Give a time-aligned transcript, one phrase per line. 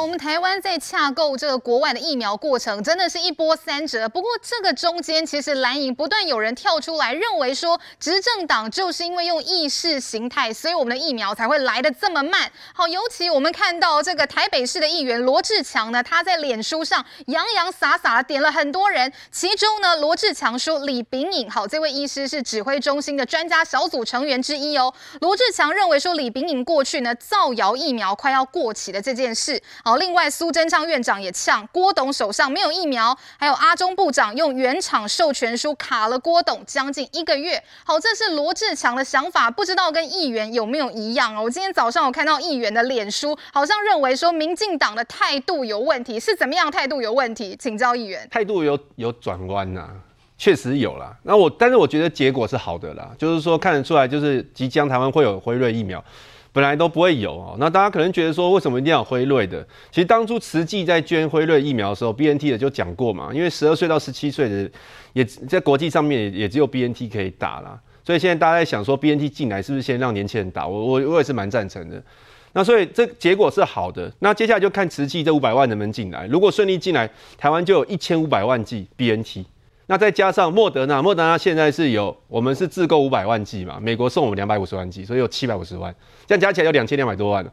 [0.00, 4.08] 我们台湾在洽购这个国外的疫苗过程，真的是一波三折。
[4.08, 12.50] 不过这个中间，其实蓝营不断有人跳出来，认为说执政党就是因为用意识形态，所以我们的疫苗才会来得这么慢。
[12.72, 24.94] 好，尤其我们看到这个台北市的议员罗志强呢，他在脸书上洋洋洒洒的点了很多人，其中呢，罗志强说李炳颖，好，这位医师是指挥中心的专家小组成员之一哦。
[25.20, 29.60] 罗志强认为说李炳颖过去呢造谣疫苗快要过期的这件事。
[29.88, 37.64] 好，另外苏贞昌院长也呛郭董手上没有疫苗，还有阿中部长用原厂授权书卡了郭董将近一个月。
[37.84, 41.44] 好，这是罗志强的想法，不知道跟议员有没有一样哦？
[41.44, 47.56] 我今天早上有看到议员的脸书，好像认为说民进党的态度有问题，是怎么样态度有问题？
[47.58, 48.28] 请教议员。
[48.30, 49.88] 态度有有转弯呐，
[50.36, 51.16] 确实有啦。
[51.22, 56.04] 那我但是我觉得结果是好的啦，就是说看得出来，就是即将台湾会有辉瑞疫苗。
[56.52, 59.62] 本来都不会有哦，那大家可能觉得说，为什么一定要有辉瑞的？
[59.90, 64.70] 其实当初慈济在捐辉瑞疫苗的时候，BNT 的就讲过嘛，因为十二岁到十七岁的
[65.12, 67.78] 也在国际上面也只有 BNT 可以打啦。
[68.04, 70.66] 所以现在大家在想说，BNT 进来是不是先让年轻人打？
[70.66, 72.02] 我我我也是蛮赞成的。
[72.54, 79.44] 那所以这结果是好的，那接下来就看慈济这五百万能不能进来，如果顺利进来，台湾就有一千五百万剂 BNT。
[79.90, 85.94] 那再加上莫德纳，莫德纳现在是有，我们是自购五百万剂嘛，美国送我们两百五十万剂，所以有七百五十万，
[86.26, 87.44] 这样加起来有两千两百多万。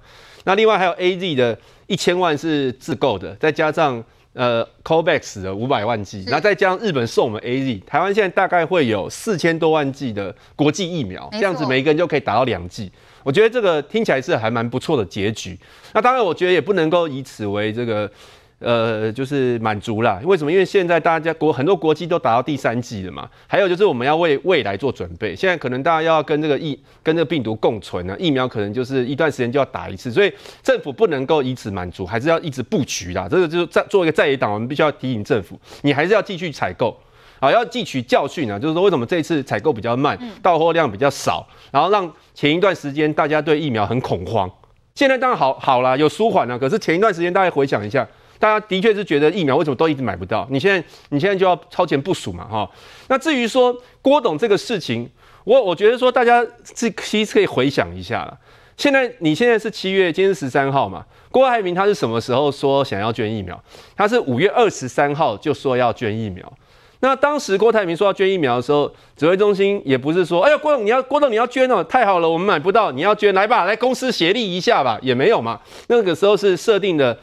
[0.43, 12.91] 那另外还有 AZ 的一千万是自购的，再加上呃 COVAX 的五百万剂，然后再加上日本送我们 AZ，台湾现在大概会有四千多万剂的国际疫苗，这样子每一个人就可以打到两剂。
[13.23, 15.57] 我觉得这个听起来是还蛮不错的结局。
[15.93, 18.11] 那当然，我觉得也不能够以此为这个。
[18.59, 20.19] 呃，就是满足啦。
[20.23, 20.51] 为什么？
[20.51, 23.29] 因为现在大家国很多国际都打到第三季了嘛。
[23.47, 25.35] 还有就是我们要为未来做准备。
[25.35, 30.31] 现在可能大家要跟这个疫跟这个病毒共存啊，疫苗可能就是一段时间就要打一次，所以
[30.63, 33.27] 政府不能够以此满足，还是要一直布局啦。
[33.29, 36.97] 这个就是在做一个在野党，我们必须要提醒政府，你还是要继续采购
[37.41, 38.57] 啊，要汲取教训啊。
[38.57, 44.49] 就是说，为什么这一次采购比较慢，到货量比较少，然后让前一段时间大家对疫苗很恐慌，
[44.95, 46.57] 现在当然好好啦，有舒缓了。
[46.57, 48.07] 可是前一段时间大家回想一下。
[48.37, 50.47] 大家的确是觉得疫苗为什么都一直买不到？
[50.51, 52.69] 你现在你现在就要超前部署嘛，哈。
[53.07, 55.09] 那至于说郭董这个事情，
[55.43, 58.37] 我我觉得说大家是其实可以回想一下了。
[58.77, 61.05] 现在你现在是七月，今天十三号嘛。
[61.31, 63.57] 郭台铭他是什么时候说想要捐疫苗？
[63.95, 66.51] 他是五月二十三号就说要捐疫苗。
[66.99, 75.61] 那当时郭台铭说要捐疫苗的时候，指挥中心也不是说，哎呀，郭董你要郭董你要捐哦，太好了，我们买不到，你要捐来吧，来公司协力一下吧，也没有嘛。
[75.87, 77.17] 那个时候是设定的。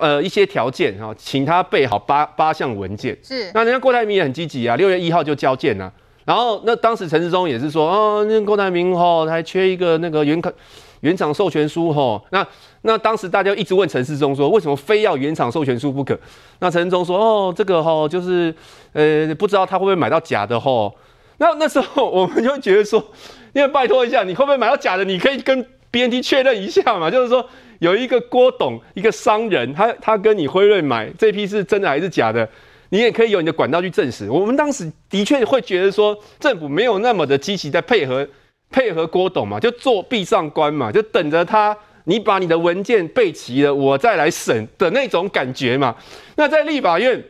[0.00, 3.16] 呃，一些条件哈，请他备好八八项文件。
[3.22, 5.92] 是，那人家郭台铭也很积极啊，六月一号就交件了。
[6.24, 10.40] 然后那当时陈世忠也是说，哦，那郭台铭哈还缺一个那个原
[11.00, 12.18] 原厂授权书哈。
[12.30, 12.46] 那
[12.82, 16.18] 那当时大家一直问陈世忠说，为什么非要原厂授权书不可？
[16.60, 18.54] 那陈世忠说，哦，这个哈就是
[18.94, 20.90] 呃不知道他会不会买到假的哈。
[21.36, 23.04] 那那时候我们就觉得说，
[23.52, 25.04] 因为拜托一下，你会不会买到假的？
[25.04, 27.46] 你可以跟 BNT 确认一下嘛，就是说。
[27.78, 32.48] 有一个郭董，一个商人，他他跟你辉瑞买这批是真的还是假的？
[32.90, 34.30] 你也可以有你的管道去证实。
[34.30, 38.26] 我们当时的确会觉得说，政府没有那么的积极在配合
[38.70, 45.96] 配合郭董嘛，就作壁上观嘛，就等着他，你把你的文件备齐了，我再来审的那种感觉嘛。
[46.36, 47.22] 那在立法院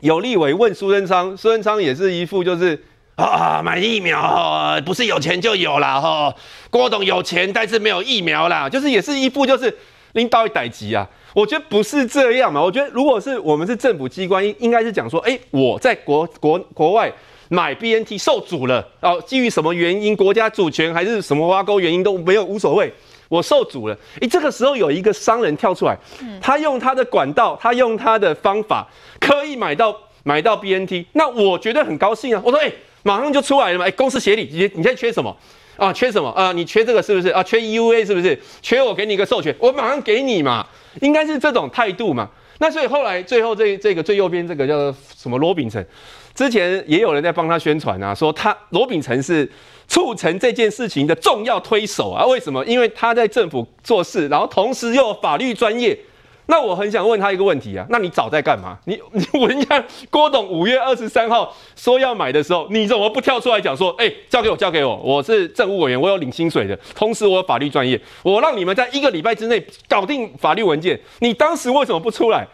[0.00, 2.78] 有立委问苏贞昌，苏贞昌也是一副就是。
[3.24, 6.00] 啊，买疫苗不是有钱就有啦。
[6.00, 6.34] 哈。
[6.70, 9.76] 郭董有钱，但是没有疫苗啦，就是也是一副就是
[10.12, 11.08] 拎刀一代级啊。
[11.34, 12.62] 我觉得不是这样嘛。
[12.62, 17.12] 我觉得如果是我们是政府机关，应应该是讲说，哎，我在国国国外
[17.48, 22.92] 买 BNT 受阻了，哦，基于什么原因，国家主权还是什么挖沟原因都没有无所谓，
[23.28, 23.96] 我受阻了。
[24.20, 25.98] 哎，这个时候有一个商人跳出来，
[26.40, 28.86] 他用他的管道，他用他的方法，
[29.18, 32.40] 可以买到买到 BNT，那我觉得很高兴啊。
[32.44, 32.70] 我说，哎。
[33.02, 33.86] 马上就出来了嘛！
[33.86, 35.34] 哎，公司协力，你你现在缺什么
[35.76, 35.92] 啊？
[35.92, 36.52] 缺什么啊？
[36.52, 37.42] 你缺这个是不是啊？
[37.42, 38.38] 缺 EUA 是不是？
[38.60, 40.66] 缺我给你一个授权，我马上给你嘛！
[41.00, 42.28] 应该是这种态度嘛。
[42.58, 45.82] 那所以后来最后这这个最右边这个叫做什么罗秉成，
[46.34, 49.50] 之前也有人在帮他宣传啊，说他罗秉成是
[49.88, 52.26] 促成这件事情的重要推手啊。
[52.26, 52.62] 为什么？
[52.66, 55.98] 因为他在政府做事，然后同时又法律专业。
[56.50, 58.76] 那我很想问他一个问题啊，那你早在干嘛？
[58.84, 71.00] 你 你问一下郭董五月二十三号说要买的时候，你怎么不跳出来讲说，哎、交给我，交给我，我是政务委员，我有领薪水的，同时我有法律专业，我让你们在一个礼拜之内搞定法律文件。
[71.20, 72.44] 你当时为什么不出来？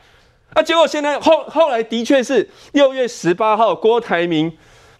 [0.52, 4.52] 啊，结果现在后后来的确是六月十八号，郭台铭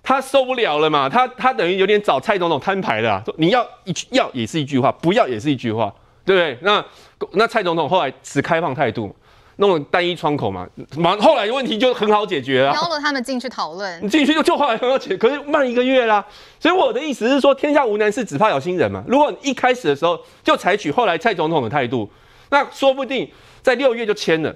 [0.03, 5.93] 他受不了了嘛，他他等于有点找蔡总统摊牌了，说你要一句要也是一句话，不要也是一句话。
[6.27, 6.59] 对不对？
[6.63, 6.85] 那
[7.33, 9.15] 那蔡总统后来持开放态度。
[9.59, 10.69] 弄单一窗口嘛，
[10.99, 12.75] 马后来的问题就很好解决啊。
[12.75, 16.23] 邀了他们进去讨论，你进去就就后来很好解，可是慢一个月啦。
[16.61, 19.03] 所以我的意思是说，天下无难事，只怕有心人嘛。
[19.09, 22.07] 如果你一开始的时候就采取后来蔡总统的态度，
[22.51, 23.27] 那说不定
[23.63, 24.55] 在六月就签了。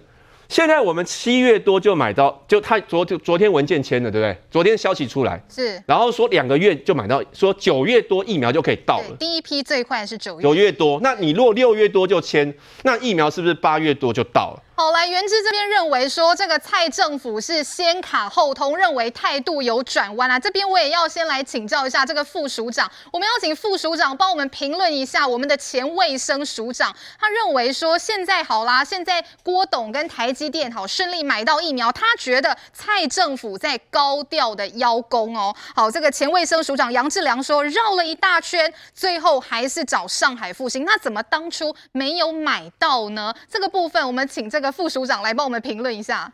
[0.50, 4.36] 现在我们七月多就买到，就他昨就昨天文件签了，对不对？
[4.50, 9.16] 昨天消息出来是，然后说两个月就买到，说九月多疫苗就可以到了。
[9.16, 10.42] 第一批最快是九月。
[10.42, 12.52] 九月多，那你如果六月多就签，
[12.82, 14.62] 那疫苗是不是八月多就到了？
[14.80, 20.40] 好，来袁之这边认为说，这个蔡政府是先卡后通，认为态度有转弯啊。
[20.40, 35.54] 这边我也要先来请教一下这个副署长，我们要请副署长帮我们评论一下我们的前卫生署长，他认为说现在好啦，现在郭董跟台积电好顺利买到疫苗，他觉得蔡政府在高调的邀功哦。
[35.74, 43.34] 好，这个前卫生署长杨志良说绕了一大圈，最后还是找上海复兴，那怎么当初没有买到呢？
[43.46, 44.69] 这个部分我们请这个。
[44.70, 46.32] 副署长来帮我们评论一下。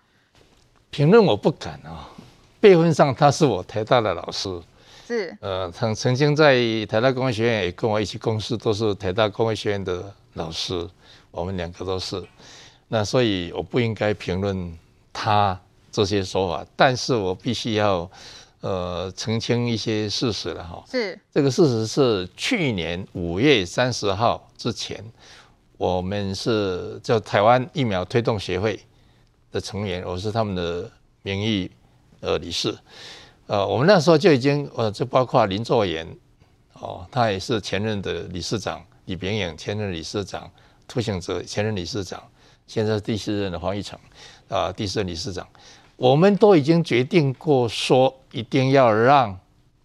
[0.91, 2.09] 评论我不敢啊，
[2.61, 4.62] 辈分上他是我台大的老师，
[5.06, 6.55] 是呃，曾曾经在
[6.87, 10.88] 台大工业学院也跟我一起共事，都是台大工业学院的老师，
[11.31, 12.23] 我们两个都是。
[12.88, 14.79] 那所以我不应该评论
[15.12, 15.61] 他
[15.91, 18.09] 这些说法，但是我必须要
[18.61, 20.82] 呃澄清一些事实了哈。
[20.91, 25.05] 是这个事实是去年五月三十号之前。
[25.78, 28.81] 我们是叫台湾疫苗推动协会
[29.52, 30.90] 的成员，我是他们的
[31.20, 31.70] 名誉
[32.20, 32.75] 呃理事，
[33.46, 36.06] 呃，我们那时候就已经呃，就包括林作言
[36.73, 40.50] 哦，他也是前任的理事长，李炳颖前任理事长，
[40.88, 42.22] 涂醒哲前任理事长，
[42.67, 43.99] 现在第四任的黄义成
[44.49, 45.46] 啊，第四任理事长，
[45.96, 49.38] 我们都已经决定过说，一定要让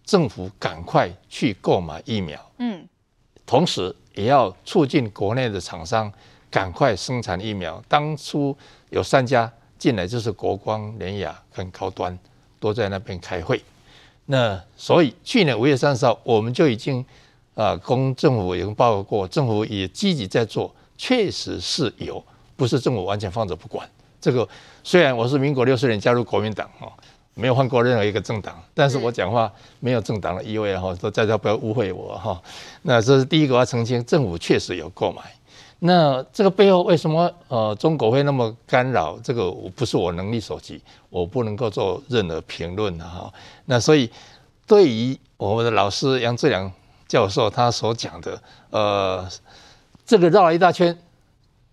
[0.06, 2.88] 政府赶快去购买疫苗，嗯，
[3.44, 3.94] 同时。
[4.14, 6.12] 也要促进国内的厂商
[6.50, 7.82] 赶快生产疫苗。
[7.88, 8.56] 当初
[8.90, 12.18] 有三家进来，就是国光、联雅跟高端，
[12.60, 13.62] 都在那边开会。
[14.26, 17.04] 那所以去年五月三十号，我们就已经
[17.54, 22.24] 啊，公政府已经报告过，政府也积极在做，确实是有，
[22.56, 23.88] 不是政府完全放着不管。
[24.20, 24.48] 这个
[24.84, 26.92] 虽然我是民国六十年加入国民党哈。
[27.34, 29.50] 没有换过任何一个政党，但是我讲话
[29.80, 32.40] 没有政党的意味哈，说大家不要误会我哈。
[32.82, 35.22] 那这是第一个要澄清，政府确实有购买。
[35.78, 39.18] 那这个背后为什么呃中国会那么干扰？
[39.24, 40.80] 这个不是我能力所及，
[41.10, 43.32] 我不能够做任何评论哈。
[43.64, 44.08] 那所以
[44.66, 46.70] 对于我们的老师杨志良
[47.08, 48.40] 教授他所讲的，
[48.70, 49.26] 呃，
[50.06, 50.96] 这个绕了一大圈，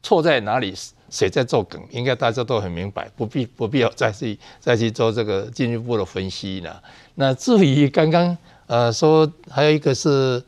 [0.02, 0.74] 错在哪里？
[1.10, 1.82] 谁在做梗？
[1.92, 6.82] 应该大家都很明白，不必不必要再去再去做这个进一步的分析了。
[7.16, 10.44] 那至于刚刚呃说还有一个是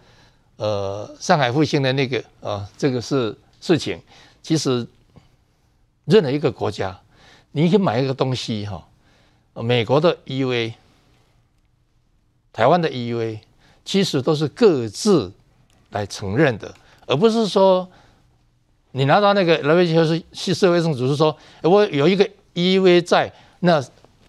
[0.57, 3.99] 呃上海复兴的那个啊、呃，这个是事情。
[4.41, 4.85] 其实
[6.05, 6.99] 任何一个国家，
[7.51, 8.87] 你去买一个东西哈，
[9.53, 10.73] 美国的 EUA，
[12.53, 13.39] 台湾的 EUA，
[13.83, 15.31] 其实都是各自
[15.89, 16.73] 来承认的，
[17.07, 17.89] 而不是说。
[18.93, 23.81] 你拿到那个 WHO 是世界卫生组织说，我有一个 EUA 在，那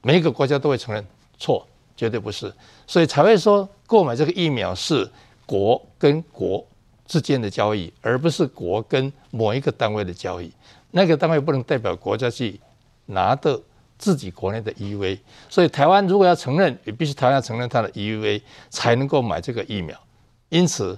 [0.02, 1.04] 每一个国家都会承认，
[1.36, 1.66] 错，
[1.96, 2.52] 绝对不是，
[2.86, 5.10] 所以才会说购买这个疫苗是
[5.46, 6.64] 国跟国
[7.06, 10.52] 之间的交易，而不是国跟某一个单位的交易。
[10.92, 12.60] 那个单位不能代表国家去
[13.06, 13.60] 拿的
[13.98, 18.40] 自己国内的 EUA，所以台湾如果要承认，也必须台湾要承认它的 EUA
[18.70, 19.98] 才能够买这个疫苗。
[20.50, 20.96] 因此。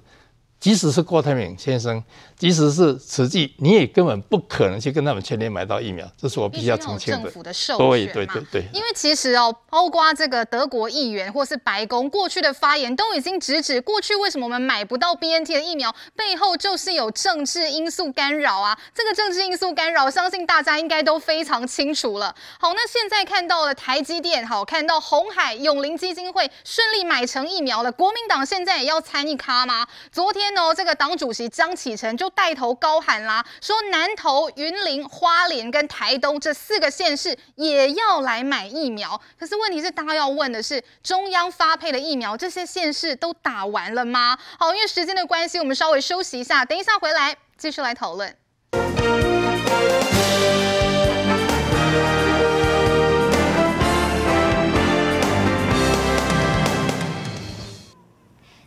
[0.65, 2.03] 即使是郭台铭先生，
[2.39, 7.25] 即使是慈济，你也根本不可能去跟他们签联买到疫苗，这是我必须要澄清的。
[7.25, 8.65] 政府的授权对对对对。
[8.73, 18.79] 因为其实哦，包括这个德国议员或是白宫过去的发言，都已经直指过去为什么我们买不到 BNT 的疫苗，背后就是有政治因素干扰啊。
[18.95, 22.35] 这个政治因素干扰，相信大家应该都非常清楚了。
[22.59, 29.87] 好，那现在看到了台积电，好，看到红海永林基金会顺利买成疫苗了，国民党现在也要参一咖吗？
[30.11, 30.54] 昨天。
[30.57, 39.21] 哦，这个党主席江启臣就带头高喊啦，说南投、云林、花莲跟台东这四个县市也要来买疫苗。
[39.39, 44.39] 可是问题是，大家要问的是，中央发配的疫苗，这些县市都打完了吗？
[44.59, 48.37] 好，因为时间的关系，我们稍微休息一下，等一下回来继续来讨论。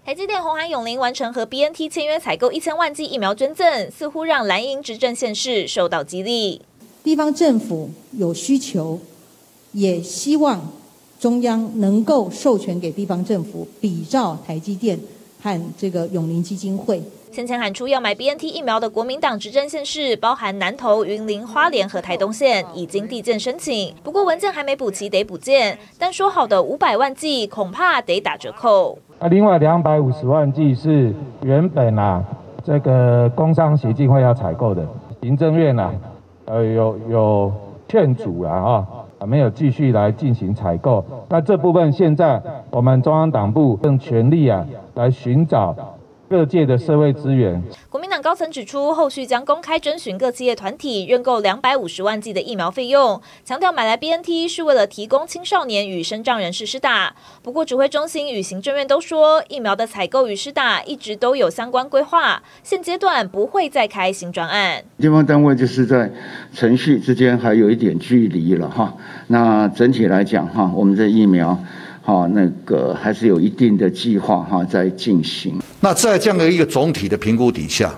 [0.08, 6.62] 台积电红海永龄完成和 BNT 签约采购一千万剂疫苗捐赠，似乎让蓝营执政县市受到激励。
[7.04, 9.02] 地方政府有需求，
[9.74, 10.72] 也希望
[11.20, 14.98] 中央能够授权给地方政府，比照台积电
[15.44, 23.94] 和这个永龄基金会先前喊出要买 BNT 疫苗的国民党执政县市，包含南投、云林、花莲和台东县，已经递件申请。
[24.02, 25.78] 不过文件还没补齐，得补件。
[26.00, 28.98] 但说好的五百万剂，恐怕得打折扣。
[29.20, 32.24] 那，另外两百五十万剂是原本啊，
[32.64, 34.86] 这个工商协进会要采购的，
[35.22, 35.92] 行政院啊，
[36.46, 37.52] 呃，有有
[37.88, 38.88] 劝阻了啊，
[39.26, 41.04] 没有继续来进行采购。
[41.30, 45.76] 那这部分现在我们中央党部正全力啊，来寻找。
[46.30, 47.64] 各界的社会资源。
[48.28, 57.16] 高层指出，后续将公开征询各企业团体认购两百五十万剂的疫苗费用，强调买来 BNT 是为了提供青少年与身障人士施打。
[57.42, 64.84] 不过，指挥中心与行政院都说，疫苗的采购与施打一直都有相关规划，现阶段不会再开新专案。
[65.00, 66.12] 地方单位就是在
[66.54, 68.94] 程序之间还有一点距离了哈。
[69.28, 71.58] 那整体来讲哈，我们的疫苗。
[72.02, 75.60] 好，那个还是有一定的计划哈，在进行。
[75.82, 77.94] 那在这样的一个总体的评估底下，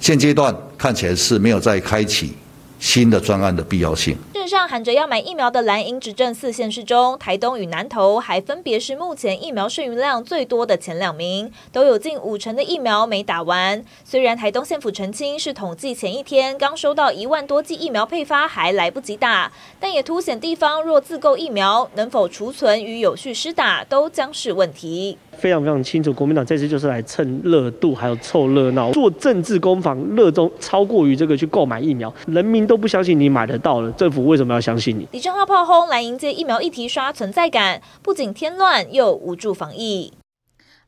[0.00, 2.32] 现阶段看起来是没有再开启
[2.78, 4.16] 新的专案的必要性。
[4.50, 13.84] 上，喊着要买疫苗的蓝营执政四县市中，台东与南投还分别是目前疫苗剩余量最多的前两名，都有近五成的疫苗没打完。
[14.04, 25.16] 虽然台东县府澄清是统计前一天刚收到一万多剂疫苗配发，还来不及打，但也凸显地方若自购疫苗，能否储存与有序施打，都将是问题。
[25.38, 35.06] 非常非常清楚，国民党这次就是来蹭热度，还有凑热闹，做政治攻防，热衷超过于这个去购买疫苗，人民都不相信你买得到了，政府为什么要相信你？
[35.12, 40.14] 李正浩炮轰来迎接疫苗议题刷存在感，不仅添乱又无助防疫。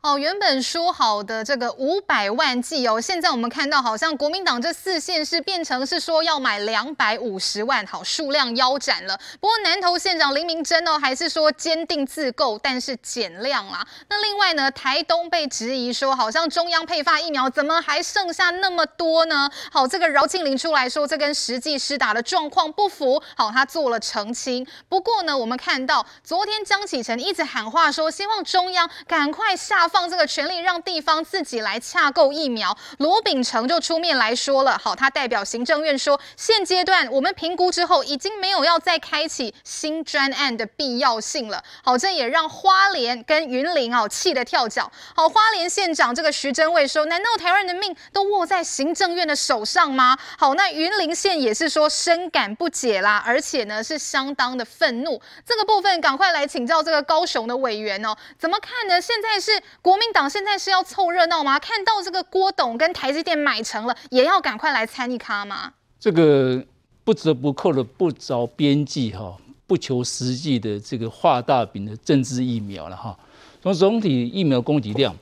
[0.03, 9.17] 哦，原本说好的这个五百万剂哦，现在我们看到好像国民党这四县市变成是说要买两百五十万，好，数量腰斩了。
[9.39, 13.87] 不过南投县长林明珍哦，还是说坚定自购，但是减量啦。
[14.09, 19.49] 那另外呢，台东被质疑说好像中央配发疫苗怎么还剩下那么多呢？
[19.71, 24.67] 好，这个饶庆铃出来说这跟实际施打的状况不符，好，他做了澄清。
[24.89, 29.92] 不过呢，我们看到昨天江启臣一直喊话说希望中央赶快下。
[29.93, 41.63] 放这个权力让地方自己来洽购疫苗，罗秉成就出面来说了，好，他代表行政院说，现阶段我们评估之后，已经没有要再开启新专案的必要性了。
[41.85, 44.91] 好，这也让花莲跟云林哦气得跳脚。
[45.15, 50.17] 好，花莲县长这个徐榛蔚说，难道台湾的命都握在行政院的手上吗？
[50.39, 55.21] 好，那云林县也是说深感不解啦，而且呢是相当的愤怒。
[55.45, 58.99] 这个部分赶快来请教这个高雄的委员哦，怎么看呢？
[58.99, 59.63] 现在是。
[59.83, 61.59] 国民党现在是要凑热闹吗？
[61.59, 65.73] 看到这个郭董跟台积电买成了，也要赶快来参一咖吗？
[65.99, 66.65] 这个
[67.03, 69.37] 不折不扣的不着边际哈，
[69.67, 73.19] 不求实际的这个画大饼的政治疫苗了哈。
[73.61, 75.17] 从总体疫苗供给量，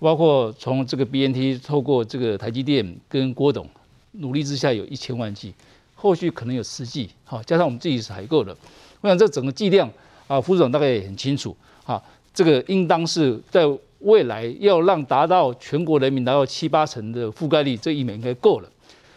[0.00, 3.68] 包括从这个 BNT 透过这个台积电跟郭董
[4.12, 5.52] 努力之下，有一千万剂，
[5.94, 8.56] 后续可能有十剂，好，加上我们自己采购的，
[9.02, 9.90] 我想这整个剂量
[10.26, 13.68] 啊，副总大概也很清楚啊，这个应当是在。
[14.00, 18.68] 未来要让达到全国人民达到七八成的覆盖率，这疫苗应该够了。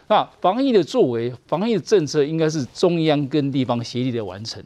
[0.07, 4.61] 那防疫的作为，防疫的政策应该是中央跟地方协力的完成，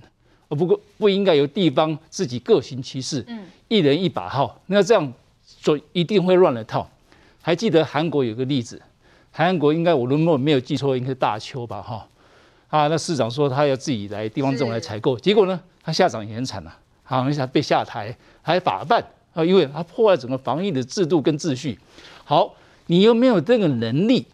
[0.50, 6.90] 而不过不应该由地方自己各行其事，嗯，一人一把号，那这样做一定会乱了套。
[7.42, 8.82] 还记得韩国有个例子，
[9.32, 12.08] 韩国应该我如果没有记错，应该是大邱吧，哈，
[12.70, 19.06] 啊，那市长说他要自己来地方政府来采购，结果呢，他下场也很惨了，好像他被下台，还法办。
[19.36, 21.78] 啊，因为它破坏整个防疫的制度跟秩序。
[22.24, 22.56] 好，
[22.88, 24.26] 你有没有这个能力？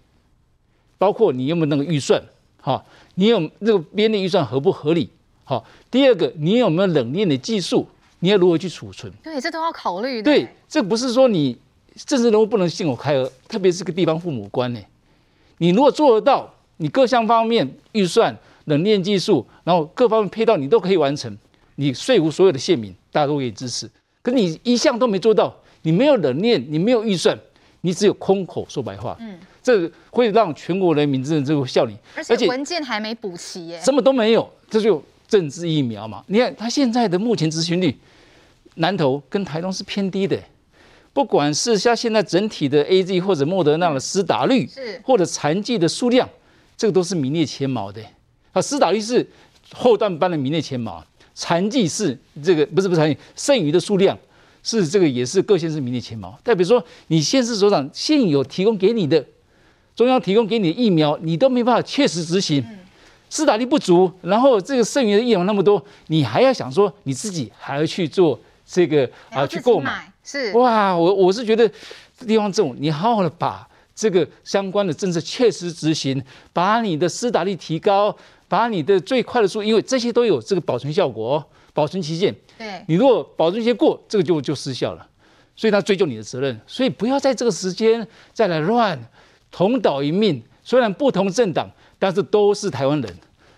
[0.97, 2.23] 包括你有没有那个预算？
[2.61, 5.09] 哈，你有这个编的预算合不合理？
[5.43, 7.87] 好，第二个，你有没有冷链的技术？
[8.19, 9.11] 你要如何去储存？
[9.23, 10.23] 对，这都要考虑的。
[10.23, 11.57] 对，这不是说你
[12.05, 14.79] 政治人物不能信口开河，特别是个地方父母官呢。
[15.57, 21.35] 你如果做得到，你各项方面预算、冷链技术，然后各方面配套你都可以完成，
[21.77, 23.89] 你说服所有的县民，大家都可以支持。
[24.21, 27.37] 可你一项都没做到，你没有冷链，你没有预算，
[27.81, 36.23] 你只有空口说白话，嗯，这会让全国人民真的这个笑你，而且文件还没补齐耶，什么都没有，这就政治疫苗嘛。
[36.27, 37.97] 你看他现在的目前咨询率，
[38.75, 40.39] 南投跟台东是偏低的，
[41.13, 45.01] 不管是像现在整体的 AZ 或者莫德纳的施打率，是。
[45.03, 46.29] 或者残疾的数量，
[46.77, 48.01] 这个都是名列前茅的，
[48.53, 49.27] 啊，施打率是
[49.73, 51.03] 后段班的名列前茅。
[51.33, 54.17] 残疾是这个不是不是残疾，剩余的数量
[54.63, 56.37] 是这个也是各县市名列前茅。
[56.43, 59.25] 代表说，你县市首长现有提供给你的
[59.95, 62.63] 中央提供给你的疫苗，你都没办法确实执行，
[63.29, 71.69] 施打力不足，然后这个剩余的疫苗那么多，你还要想说你自己还要去做这个啊去购买，是哇，我我是觉得
[72.27, 73.67] 地方政府你好好的把
[74.01, 76.19] 这个相关的政策切实执行，
[76.51, 78.15] 把你的施打率提高，
[78.47, 82.35] 把你的最快的速度，因为这些都有这个保存效果，保存期限。
[82.57, 85.07] 对，你如果保存期限过，这个就就失效了，
[85.55, 86.59] 所以他追究你的责任。
[86.65, 88.99] 所以不要在这个时间再来乱，
[89.51, 90.41] 同岛一命。
[90.63, 93.15] 虽然不同政党，但是都是台湾人。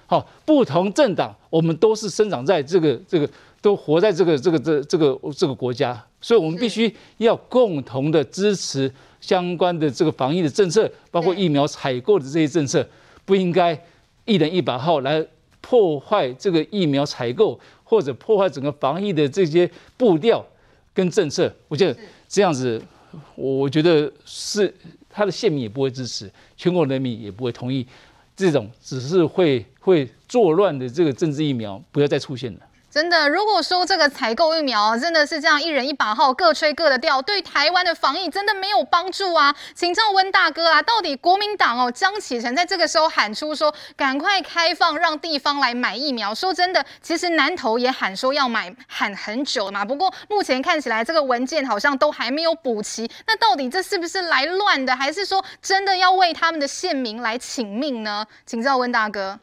[0.07, 3.29] 好，不同政党，我们都是生长在这个这个，
[3.62, 8.91] 都活在这个这个这这个这个国家，所以我们必须要共同的支持
[9.24, 12.86] 相关的这个防疫的政策，包括疫苗采购的这些政策，
[13.24, 13.82] 不应该
[14.25, 15.25] 一人一把号来
[15.62, 20.46] 破坏这个疫苗采购，或者破坏整个防疫的这些步调
[20.94, 21.53] 跟政策。
[21.70, 22.82] 我觉得这样子，
[23.36, 24.74] 我觉得是
[25.10, 27.88] 他的县民也不会支持，全国人民也不会同意。
[28.36, 32.60] 这种只是会会作乱的这个政治疫苗，不要再出现了。
[32.93, 39.55] 真的，如果说这个采购疫苗真的是这样一人一把号，各吹各的调，对台湾的防疫真的没有帮助啊！
[39.73, 49.83] 请教温大哥啊，到底国民党哦江启臣在这个时候喊出说赶快开放让地方来买疫苗，说真的，其实南投也喊说要买，喊很久了嘛。
[49.83, 58.27] 不过目前看起来这个文件好像都还没有补齐，那到底这是不是来乱的，还是说真的要为他们的县民来请命呢？
[58.45, 59.39] 请教温大哥。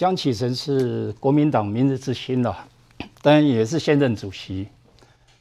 [0.00, 2.56] 江启臣是国民党明日之星了，
[3.20, 4.66] 当然也是现任主席。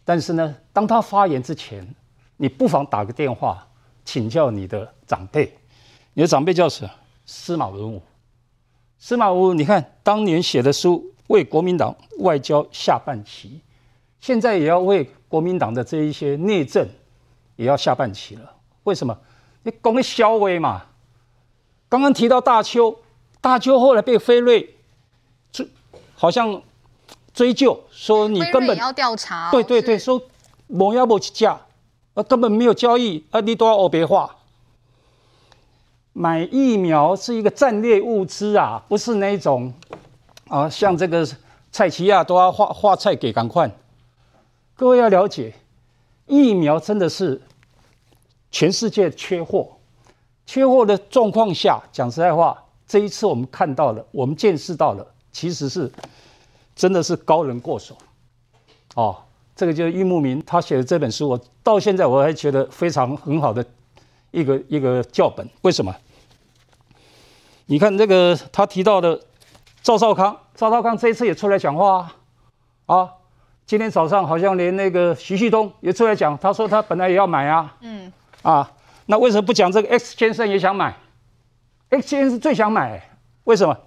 [0.03, 1.87] 但是呢，当他发言之前，
[2.35, 3.65] 你不妨打个电话
[4.03, 5.57] 请教你的长辈。
[6.13, 6.91] 你的长辈叫什么？
[7.25, 8.01] 司马文武。
[8.97, 13.61] 司马文武，你看当年写的书为国民党外交下半旗，
[14.19, 16.85] 现在也要为国民党的这一些内政
[17.55, 18.53] 也要下半旗了。
[18.83, 19.17] 为什么？
[19.63, 20.83] 你讲个消微嘛。
[21.87, 22.99] 刚刚提到大邱。
[23.41, 24.75] 大邱后来被飞瑞
[25.51, 25.67] 追，
[26.15, 26.61] 好像
[27.33, 30.21] 追究说你根本要调查，对对对，说
[30.67, 31.61] 某要某起价，
[32.13, 34.35] 啊根本没有交易，啊你都要欧别化。
[36.11, 39.73] 买疫苗是一个战略物资啊，不是那种
[40.49, 41.25] 啊像这个
[41.71, 43.71] 蔡奇亚都要画画菜给赶快。
[44.75, 45.53] 各位要了解，
[46.27, 47.41] 疫苗真的是
[48.51, 49.77] 全世界缺货，
[50.45, 52.65] 缺货的状况下，讲实在话。
[52.89, 55.89] 这一次我们看到了，我们见识到了，其实是
[56.75, 57.95] 真的是高人过手，
[58.95, 59.15] 哦，
[59.55, 63.63] 这个就是郁慕明他写的这本书，我到现在我还觉得非常很好的
[64.31, 65.47] 一个一个教本。
[65.61, 65.95] 为什么？
[67.67, 69.21] 你看这个他提到的
[69.83, 72.11] 赵少康，赵少康这一次也出来讲话
[72.87, 73.09] 啊，啊，
[73.67, 78.71] 今天早上好像连那个徐旭东也出来讲，他说他本来也要买啊，嗯，啊，
[79.05, 80.97] 那为什么不讲这个？X 先生也想买
[81.89, 83.01] ？X 先生最想买，
[83.45, 83.77] 为什么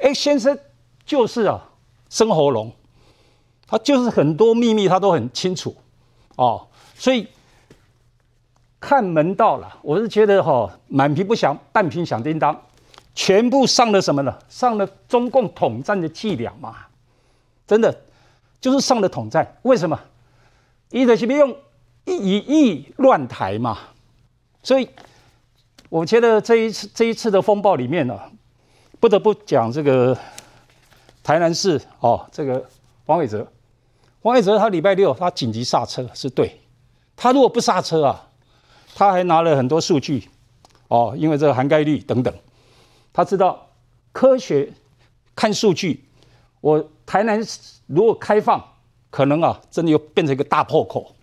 [0.00, 0.58] ？X 先生
[1.06, 1.70] 就是啊，
[2.10, 2.72] 生喉咙，
[3.66, 5.76] 他就是很多秘密他都很清楚，
[6.36, 7.28] 哦，所以
[8.80, 9.78] 看门道了。
[9.82, 12.60] 我是觉得哈、哦，满屏不响，半屏响叮当，
[13.14, 14.36] 全部上了什么呢？
[14.48, 16.74] 上了中共统战的伎俩嘛，
[17.66, 17.96] 真的
[18.60, 19.56] 就是上了统战。
[19.62, 19.98] 为什么？
[20.90, 21.56] 一的是用
[22.04, 23.78] 以夷乱台嘛，
[24.62, 24.88] 所以。
[25.94, 28.28] 我觉得这一次这一次的风暴里面呢、啊，
[28.98, 30.18] 不得不讲这个
[31.22, 32.68] 台南市哦，这个
[33.06, 33.46] 黄伟哲，
[34.20, 36.60] 黄伟哲他礼拜六他紧急刹车是对，
[37.14, 38.28] 他如果不刹车啊，
[38.96, 40.28] 他还拿了很多数据
[40.88, 42.34] 哦，因为这个涵盖率等等，
[43.12, 43.64] 他知道
[44.10, 44.72] 科学
[45.36, 46.04] 看数据，
[46.60, 47.40] 我台南
[47.86, 48.60] 如果开放，
[49.10, 51.14] 可能啊真的又变成一个大破口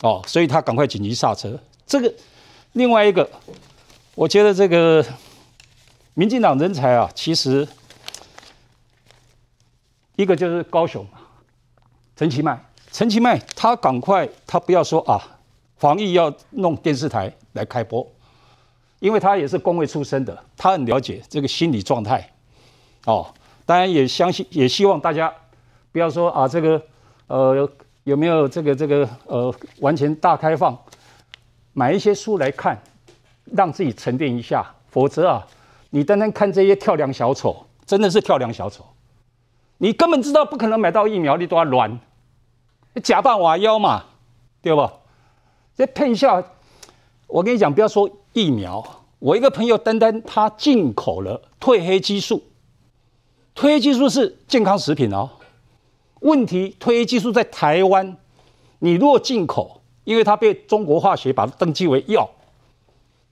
[0.00, 1.60] 哦，所以他赶快紧急刹车。
[1.84, 2.10] 这个
[2.72, 3.28] 另外一个。
[4.16, 5.04] 我觉得这个
[6.14, 7.66] 民进党人才啊，其实
[10.16, 11.06] 一个就是高雄
[12.16, 15.38] 陈其迈，陈其迈他赶快，他不要说啊，
[15.76, 18.06] 防疫要弄电视台来开播，
[18.98, 22.30] 因为他也是公卫出身的，他很了解这个心理状态。
[23.06, 23.32] 哦，
[23.64, 25.32] 当然也相信，也希望大家
[25.92, 26.82] 不要说啊，这个
[27.28, 27.70] 呃
[28.04, 30.76] 有没有这个这个呃完全大开放，
[31.72, 32.78] 买一些书来看。
[33.52, 35.46] 让自己沉淀一下，否则啊，
[35.90, 38.84] 你单单看这些跳梁小丑，真的是跳梁小丑。
[39.78, 41.98] 你根本知道不可能买到疫苗，你都要乱，
[43.02, 44.04] 假扮瓦腰嘛，
[44.60, 44.88] 对不？
[45.76, 46.42] 这骗笑，
[47.26, 48.84] 我跟你讲，不要说疫苗，
[49.18, 52.42] 我一个朋友单单他进口了褪黑激素，
[53.54, 55.30] 褪黑激素是健康食品哦。
[56.20, 58.16] 问题褪黑激素在台湾，
[58.80, 62.28] 你如果进口，因为它被中国化学把它登记为药。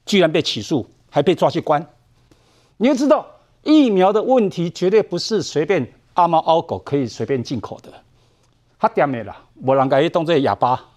[0.08, 1.86] 居然被起诉，还被抓去关。
[2.78, 3.26] 你要知道，
[3.62, 7.92] 疫苗的问题绝对不是随便阿猫阿狗可以随便进口的。
[8.78, 10.87] 他点没了，我啷个当作哑巴？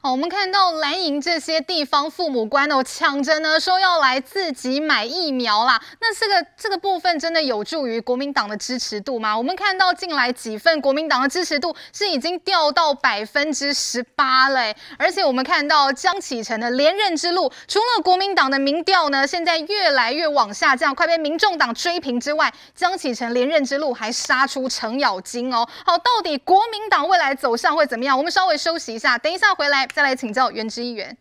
[0.00, 5.80] 好，我们看到蓝营这些地方父母官哦，抢着呢说要来自己买疫苗啦。
[6.00, 9.36] 那这个这个部分真的有助于国民党的支持度吗？
[9.36, 14.76] 我们看到近来几份国民党的支持度是已经掉到百分之十八嘞。
[14.98, 25.66] 而且我们看到江启臣的连任之路，除了国民党的民调呢现在越来越往下降，快被民众党追平之外，江启臣连任之路还杀出程咬金哦。
[25.84, 28.16] 好，到底国民党未来走向会怎么样？
[28.16, 29.74] 我们稍微休息一下，等一下回来。
[29.74, 31.16] 来，再来请教元之议员。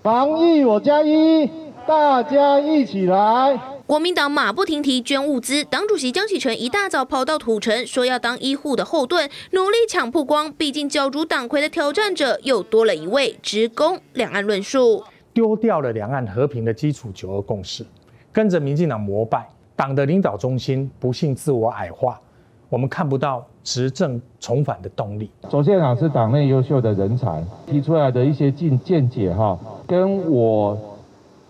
[0.00, 1.50] 防疫我加一，
[1.88, 3.58] 大家一起来。
[3.84, 10.52] 国民党马不停蹄捐物资，党主席江启臣一大早跑到土城，说要当医护的后盾，努力抢曝光。
[10.52, 15.02] 毕竟角逐党魁的挑战者又多了一位，直攻两岸论述，
[15.34, 17.84] 丢掉了两岸和平的基础九二共识。
[18.32, 22.20] 跟着民进党膜拜，党的领导中心不幸自我矮化，
[22.68, 25.30] 我们看不到执政重返的动力。
[25.48, 30.78] 左县长是党内优秀的人才，提出来的一些见见解哈，跟我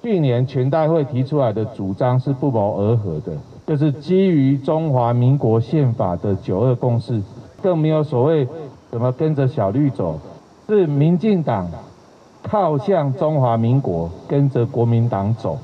[0.02, 3.32] 去年全代会提出来的主张是不谋而合的，
[3.66, 7.20] 就是基于中华民国宪法的九二共识，
[7.62, 8.48] 更没有所谓
[8.90, 10.18] 什么跟着小绿走，
[10.66, 11.70] 是民进党
[12.42, 15.58] 靠向中华民国，跟着国民党走。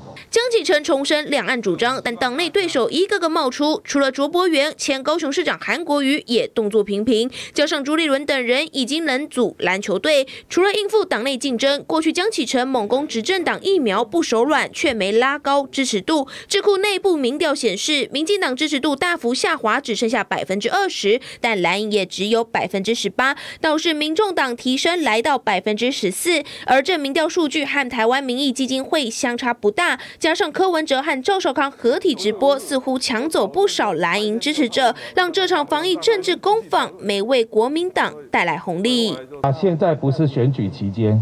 [0.57, 10.27] 江启臣重申两岸主张，但党内对手一个个冒出，除了卓博源，前高雄市长韩国瑜也动作频频，加上朱立伦等人已经能组篮球队。
[10.49, 16.27] 除了应付党内竞争，过去江启臣猛攻执政党疫苗不手软，却没拉高支持度。
[16.47, 29.99] 智库内部民调显示，民进党支持度大幅下滑，只剩下百分之二十，但蓝营也只有百分之十八，倒是民众党提升来到百分之十四，而这民调数据和台湾民意基金会相差不大。
[30.17, 39.15] 加上柯文哲和赵少康合体直播，似乎抢走不少蓝营支持者，让这场防疫政治攻防没为国民党带来红利。
[39.41, 41.21] 啊，现在不是选举期间，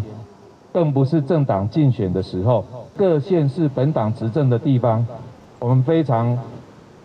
[0.71, 5.05] 更不是政党竞选的时候，各县市本党执政的地方，
[5.59, 6.37] 我们非常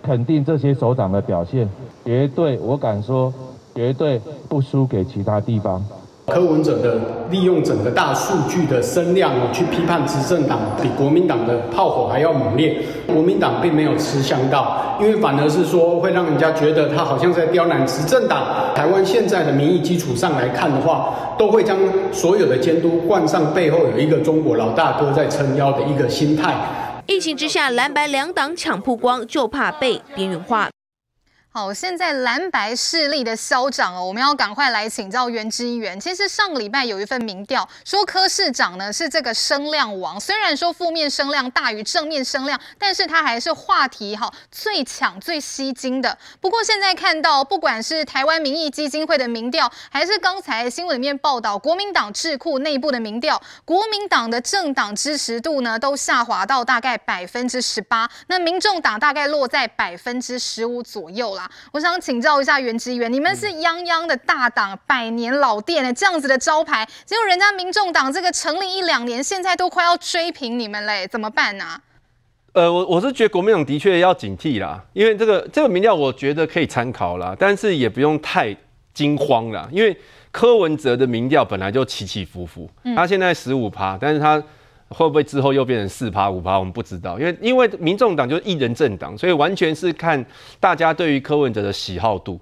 [0.02, 1.68] 肯定这些首长的表现，
[2.04, 3.32] 绝对，我敢说，
[3.74, 5.84] 绝对不输给其他地方。
[6.30, 6.98] 柯文哲的
[7.30, 12.80] 利用整个大数据的声量哦，去批判执政党，比国民党的炮火还要猛烈。
[13.06, 18.72] 国民党并没有吃香到，因为反而是说会让人家觉得他好像在刁难执政党。
[18.74, 21.76] 台湾现在的民意基础上来看的话，都会将
[22.12, 26.54] 所有的监督冠上背后有一个中国老大哥在撑腰的一个心态。
[27.06, 30.68] 疫情之下，蓝白两党抢曝光，就怕被边缘化。
[31.52, 35.98] 好，现在蓝白势力的消长哦，我们要赶快来请教袁之议员。
[35.98, 46.16] 其实上个礼拜有一份民调说柯市长呢是这个声量王，虽然说负面声量大于正面声量，但是他还是话题哈最抢最吸睛的。
[46.40, 61.39] 不过现在看到，不管是台湾民意基金会的民调，还是刚才新闻里面报道国民党智库内部的民调，国民党的政党支持度呢都下滑到大概百分之十八，那民众党大概落在百分之十五左右了。
[61.72, 71.80] 我想请教一下元之议员，你们是泱泱的大党，百年老店的这样子的招牌，结果人家民众党这个成立一两年，现在都快要追平你们嘞，怎么办呢、啊？
[72.52, 78.56] 呃，我我是觉得国民党的确要警惕啦，因为这个这个民调我觉得可以参考啦，但是也不用太
[78.92, 79.96] 惊慌啦，因为
[80.30, 84.42] 柯文哲的民调本来就起起伏伏，他现在十五趴，但是他。
[84.90, 86.58] 会不会之后又变成四趴五趴？
[86.58, 90.24] 我们不知道，因为因为民众党就是一人政党，所以完全是看
[90.58, 92.40] 大家对于柯文哲的喜好度。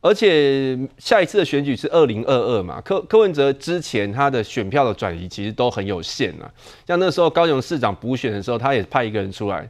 [0.00, 6.50] 而且下一次的选举是二零二二嘛，柯柯文哲之前他的选票的转移其实都很有限啊。
[6.84, 9.68] 像那时候高雄市长补选的时候，他也派一个人出来，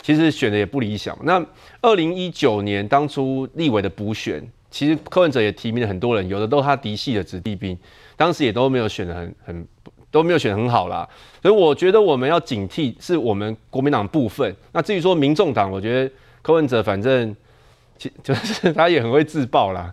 [0.00, 1.18] 其实选的也不理想。
[1.24, 1.44] 那
[1.82, 7.76] 二零一九年当初立委的补选，其实柯文哲也提名了很多人，有的都他嫡系的子弟兵，
[8.16, 9.66] 当时也都没有选的很很。
[10.14, 11.08] 都没有选很好啦，
[11.42, 14.54] 所以我觉得我们要警惕，是我们国民党部分。
[14.70, 17.34] 那至于说民众党，我觉得柯文哲反正
[17.98, 19.92] 其就是他也很会自爆啦。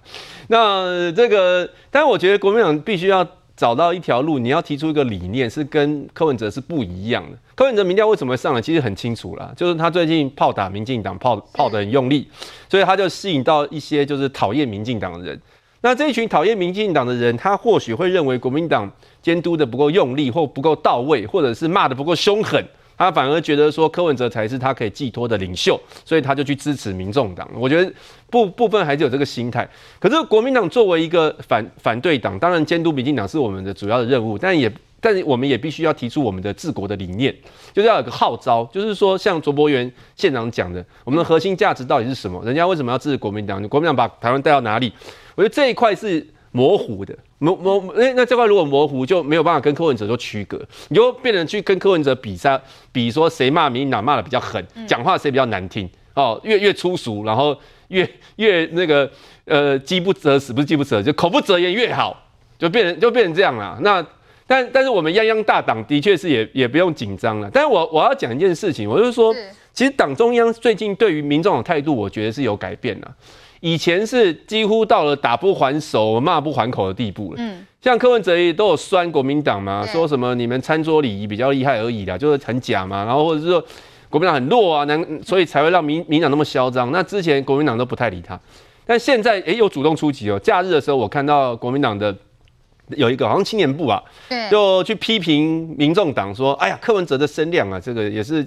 [0.49, 7.37] 那这个，但我觉得国民党必须要找到一条路，你要提出一个理念是跟柯文哲是不一样的。
[7.55, 8.61] 柯文哲民调为什么上来？
[8.61, 12.29] 其实很清楚啦，就是他最近炮打民进党，炮炮得很用力，
[12.69, 15.41] 所以他就吸引到一些就是讨厌民进党的人。
[15.83, 18.89] 那这一群讨厌民进党的人，他或许会认为国民党
[19.21, 22.63] 监督的不够用力，或不够到位，或者是骂的不够凶狠，
[22.95, 27.49] 他反而觉得说柯文哲才是他可以寄托的领袖，所以他就去支持民众党。
[27.55, 27.91] 我觉得
[28.29, 29.67] 部部分还是有这个心态。
[29.99, 37.35] 可是国民党作为一个反反对党，当然监督民进党是我们的主要的任务，但也但是我们也必须要提出我们的治国的理念，
[37.73, 42.39] 就是要有个号召，就是说像卓博源县长讲的，我们的核心价值到底是什么？
[42.45, 43.67] 人家为什么要支持国民党？
[43.67, 44.93] 国民党把台湾带到哪里？
[45.35, 59.09] 我觉得这一块是模糊的，模模诶，那这块如果模糊，就没有办法跟柯文哲做区隔，你就变成去跟柯文哲比赛，比说谁骂民进党骂的比较狠，讲话谁比较难听哦，越越粗俗，然后越越那个
[59.45, 62.21] 呃饥不择食，不是饥不择，就口不择言越好，
[62.59, 63.77] 就变成就变成这样了。
[63.81, 64.05] 那
[64.45, 67.49] 但但是我们泱泱大党的确是也也不用紧张了。
[67.53, 69.33] 但是我我要讲一件事情，我就是说，
[69.71, 73.15] 其实党中央最近对于民众的态度，我觉得是有改变了。
[73.61, 77.37] 以前是几乎到了打不还手、骂不还口的地步了。
[77.39, 83.05] 嗯，像柯文哲也都有酸国民党嘛，说什么你们餐桌礼仪比较厉害而已啦，就是很假嘛。
[83.05, 83.63] 然后或者是说
[84.09, 86.91] 国民党很弱啊，难所以才会让民民党那么嚣张。
[86.91, 88.37] 那之前国民党都不太理他，
[88.85, 90.37] 但现在也有主动出击哦。
[90.39, 92.15] 假日的时候，我看到国民党的。
[92.97, 98.45] 有一个好像青年部啊，对，就去批评民众党说：“哎呀，柯文哲的声量啊，这个也是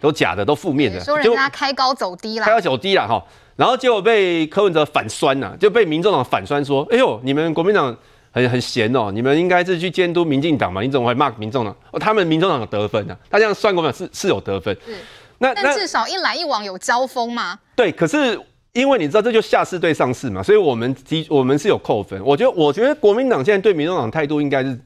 [0.00, 3.24] 都假的，都负面的，说人家开高走低啦，开高走低啦哈。”
[3.58, 7.94] 然后结果被柯文哲反酸呐，就被民众党反酸说：“哎呦，你们国民党
[8.30, 11.76] 很很闲哦，你们应该是去监督民进党嘛，你怎么会骂民众党？
[11.90, 14.94] 哦，他们民众党有得分啊，他这样算国民党是是有得分，是
[15.38, 17.58] 那但至少一来一往有交锋嘛。
[17.74, 18.40] 对，可是。
[18.74, 22.22] 因为你知道这就下士对上士嘛，所以我们提我们是有扣分。
[22.24, 24.78] 我觉得我觉得国民党现在对民众党态度应该是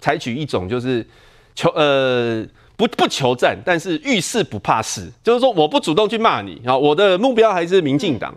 [0.00, 1.06] 采取一种就是
[1.54, 2.44] 求呃
[2.78, 8.34] 不不求战，但是遇事不怕事，就是说我不主动去骂你啊，我的目标还是民进党，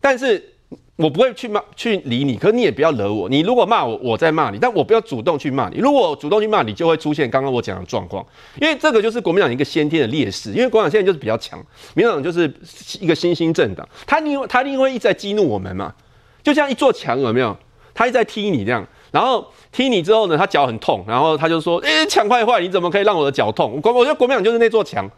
[0.00, 0.54] 但是。
[0.96, 3.28] 我不会去骂去理你，可是你也不要惹我。
[3.28, 5.78] 你如果骂我，我再骂你，但我不要主动去骂你。
[5.78, 8.26] 如果主动去骂你，就会出现刚刚我讲的状况。
[8.60, 11.56] 因为这个就是国民党一个先天的劣势，因为国民党现在就是比较强，
[11.94, 12.52] 民进党就是
[13.00, 15.94] 一个新兴政党，他因为他因为一直在激怒我们嘛，
[16.42, 17.56] 就像一座墙有没有？
[17.94, 25.10] 他一直在踢你这样，然后踢你之后呢，他脚很痛，然后他就说：“哎，墙坏坏，你怎么可以让我的脚痛？”国我觉得国民党就是那座墙。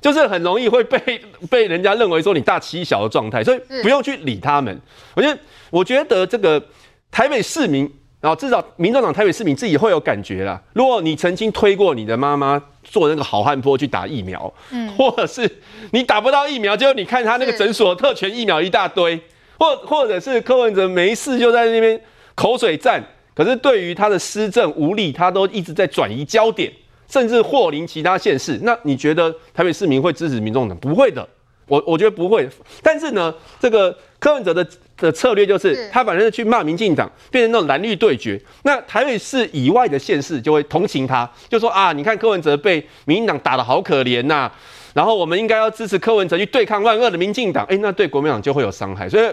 [0.00, 4.78] 就是很容易会被被人家认为说你大欺小的状态，所以不用去理他们。
[5.14, 6.62] 我觉得，我觉得这个
[7.10, 10.60] 台北市民，然后至少民众党台北市民自己会有感觉啦。
[10.74, 15.50] 如果你曾经推过你的妈妈做那个好汉坡去打疫苗，嗯，或者是
[15.92, 19.18] 你打不到疫苗，结果你看他那个诊所特权疫苗一大堆，
[19.58, 21.98] 或或者是柯文哲没事就在那边
[22.34, 23.02] 口水战，
[23.34, 26.72] 可是对于他的施政无力，他都一直在转移焦点。
[27.06, 30.76] 甚至祸临其他县市，那你觉得台北市民会支持民众党？
[30.78, 31.24] 不会的，
[31.68, 32.48] 我我觉得不会。
[32.82, 34.66] 但是呢，这个柯文哲的
[34.96, 38.40] 的策略就是，他反正是去骂民进党，变成那种蓝绿对决。
[38.62, 44.50] 那台北市以外的县市就会同情他，就说啊，你看柯文哲被民进党打得好可怜呐，
[44.94, 47.64] 然后我们应该要支持柯文哲去对抗万恶的民进党。
[47.68, 49.32] 哎，那对国民党就会有伤害，所以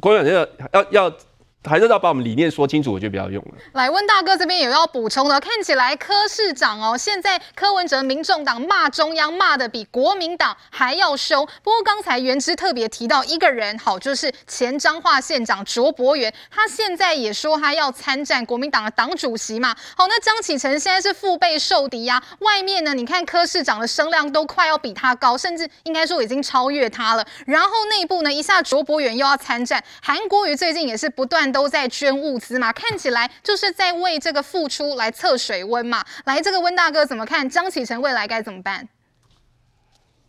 [0.00, 1.16] 国民党要要要。
[1.64, 3.52] 还是要把我们理念说清楚，我觉得比较用了。
[3.72, 11.46] 来，温大哥这边有要补充的，看起来柯市长哦，现在柯文哲民众党骂中央骂得比国民党还要凶。
[11.62, 19.72] 不过刚才元之特别提到一个人，好，就是前彰化县长卓博源，他现在也说他要参战国民党的党主席嘛。
[19.96, 27.24] 好，那张启臣现在是腹背受敌呀，外面呢，你看柯市长的声量都快要比他高，甚至应该说已经超越他了。
[27.46, 31.51] 然后内部呢，一下卓博源又要参战，韩国瑜最近也是不断。
[31.52, 36.02] 都在捐物资嘛，看起来就是在为这个付出来测水温嘛。
[36.24, 37.48] 来，这个温大哥怎么看？
[37.48, 38.88] 江启臣未来该怎么办？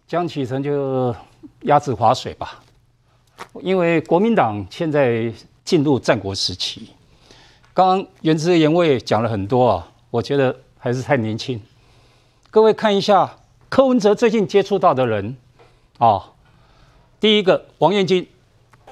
[0.05, 1.15] 江启臣就
[1.61, 2.61] 鸭子划水吧，
[3.61, 5.31] 因为国民党现在
[5.63, 6.89] 进入战国时期。
[7.73, 11.59] 刚刚元之言我也讲了很多啊，我觉得还是太年轻。
[12.51, 13.37] 各位看一下
[13.69, 15.35] 柯文哲最近接触到的人
[15.97, 16.33] 啊，
[17.19, 18.29] 第一个王燕军，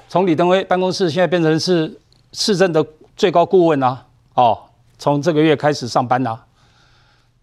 [0.08, 2.00] 从李登辉办公室现在变成是。
[2.32, 2.84] 市政的
[3.16, 4.58] 最高顾问啊，哦，
[4.98, 6.40] 从这个月开始上班呐。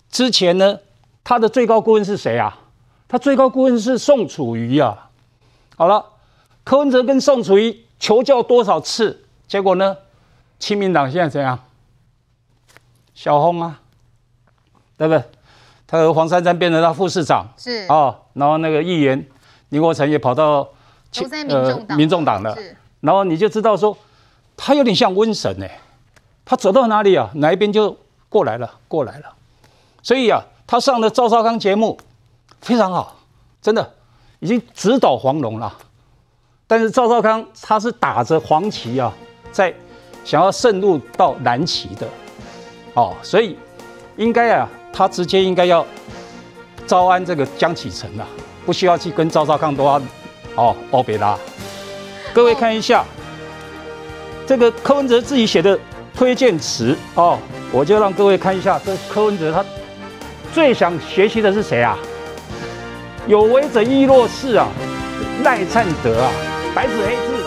[0.10, 0.80] 之前呢，
[1.23, 2.58] 他的最高顾问是谁啊？
[3.08, 5.10] 他最高顾问是宋楚瑜啊。
[5.78, 6.04] 好了，
[6.63, 9.95] 柯文哲跟宋楚瑜求教多少次，结果呢，
[10.58, 11.60] 亲民党现在怎样？
[13.13, 13.80] 小红啊，
[14.97, 15.23] 对不对？
[15.86, 19.23] 他和黄珊珊变成他副市长是哦，然后那个议员
[19.69, 20.67] 林国成也跑到
[21.43, 22.58] 呃民众党了，
[23.02, 23.95] 然后你就知道说。
[24.62, 25.65] 他有点像瘟神呢，
[26.43, 29.34] 他走到哪里啊，哪一边就过来了，过来了。
[30.04, 31.98] 所以啊，他上的赵少康节目
[32.60, 33.15] 非常好，
[33.62, 33.93] 真的
[34.39, 35.74] 已经直捣黄龙了。
[36.67, 39.13] 但是赵少康他是打着黄旗啊，
[39.50, 39.74] 在
[40.26, 42.06] 想要渗入到蓝旗的，
[42.95, 43.58] 哦，所以
[44.17, 45.86] 应该啊，他直接应该要
[46.86, 48.28] 招安这个江启臣啊，
[48.65, 50.02] 不需要去跟赵少康多啊，
[50.56, 51.39] 哦，欧北拉。
[52.34, 53.06] 各位看一下。
[54.49, 55.77] 这个柯文哲自己写的
[56.12, 57.38] 推荐词哦，
[57.71, 59.63] 我就让各位看一下，这柯文哲他
[60.51, 61.95] 最想学习的是谁啊？
[63.27, 64.67] 有为者亦若是啊，
[65.43, 66.31] 赖灿德啊，
[66.73, 67.38] 白纸黑字。